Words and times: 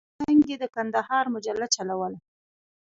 پر 0.17 0.21
څنګ 0.27 0.41
یې 0.51 0.55
د 0.61 0.63
کندهار 0.75 1.25
مجله 1.35 1.65
چلوله. 1.75 2.19